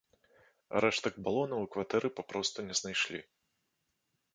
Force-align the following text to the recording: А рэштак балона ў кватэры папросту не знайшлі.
А 0.75 0.81
рэштак 0.85 1.15
балона 1.27 1.55
ў 1.63 1.71
кватэры 1.75 2.09
папросту 2.21 2.59
не 2.71 2.75
знайшлі. 2.85 3.27